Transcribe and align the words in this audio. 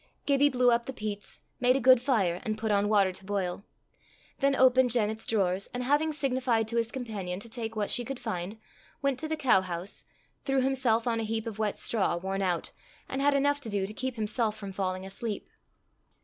Gibbie 0.25 0.49
blew 0.49 0.71
up 0.71 0.87
the 0.87 0.93
peats, 0.93 1.41
made 1.59 1.75
a 1.75 1.79
good 1.79 2.01
fire, 2.01 2.41
and 2.43 2.57
put 2.57 2.71
on 2.71 2.89
water 2.89 3.11
to 3.11 3.23
boil; 3.23 3.63
then 4.39 4.55
opened 4.55 4.89
Janet's 4.89 5.27
drawers, 5.27 5.67
and 5.75 5.83
having 5.83 6.11
signified 6.11 6.67
to 6.69 6.77
his 6.77 6.91
companion 6.91 7.39
to 7.39 7.47
take 7.47 7.75
what 7.75 7.91
she 7.91 8.03
could 8.03 8.19
find, 8.19 8.57
went 9.03 9.19
to 9.19 9.27
the 9.27 9.37
cow 9.37 9.61
house, 9.61 10.03
threw 10.43 10.59
himself 10.61 11.05
on 11.05 11.19
a 11.19 11.23
heap 11.23 11.45
of 11.45 11.59
wet 11.59 11.77
straw, 11.77 12.17
worn 12.17 12.41
out, 12.41 12.71
and 13.07 13.21
had 13.21 13.35
enough 13.35 13.61
to 13.61 13.69
do 13.69 13.85
to 13.85 13.93
keep 13.93 14.15
himself 14.15 14.57
from 14.57 14.71
falling 14.71 15.05
asleep. 15.05 15.47